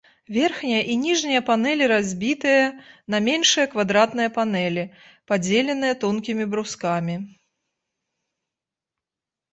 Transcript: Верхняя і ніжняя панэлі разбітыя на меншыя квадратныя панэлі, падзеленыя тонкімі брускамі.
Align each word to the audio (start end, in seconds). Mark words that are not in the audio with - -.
Верхняя 0.35 0.77
і 0.91 0.93
ніжняя 1.01 1.41
панэлі 1.49 1.89
разбітыя 1.91 2.63
на 3.15 3.21
меншыя 3.27 3.65
квадратныя 3.73 4.31
панэлі, 4.37 4.83
падзеленыя 5.33 5.99
тонкімі 6.05 6.43
брускамі. 6.55 7.23